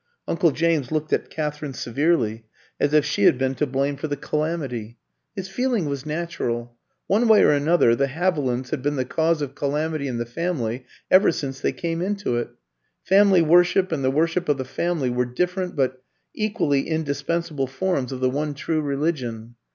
Uncle 0.27 0.49
James 0.49 0.91
looked 0.91 1.13
at 1.13 1.29
Katherine 1.29 1.75
severely, 1.75 2.43
as 2.79 2.91
if 2.91 3.05
she 3.05 3.25
had 3.25 3.37
been 3.37 3.53
to 3.53 3.67
blame 3.67 3.97
for 3.97 4.07
the 4.07 4.17
calamity. 4.17 4.97
His 5.35 5.47
feeling 5.47 5.85
was 5.85 6.07
natural. 6.07 6.75
One 7.05 7.27
way 7.27 7.43
or 7.43 7.51
another, 7.51 7.95
the 7.95 8.07
Havilands 8.07 8.71
had 8.71 8.81
been 8.81 8.95
the 8.95 9.05
cause 9.05 9.43
of 9.43 9.53
calamity 9.53 10.07
in 10.07 10.17
the 10.17 10.25
family 10.25 10.87
ever 11.11 11.31
since 11.31 11.59
they 11.59 11.71
came 11.71 12.01
into 12.01 12.35
it. 12.37 12.49
Family 13.03 13.43
worship 13.43 13.91
and 13.91 14.03
the 14.03 14.09
worship 14.09 14.49
of 14.49 14.57
the 14.57 14.65
Family 14.65 15.11
were 15.11 15.25
different 15.25 15.75
but 15.75 16.01
equally 16.33 16.89
indispensable 16.89 17.67
forms 17.67 18.11
of 18.11 18.21
the 18.21 18.29
one 18.31 18.55
true 18.55 18.81
religion. 18.81 19.53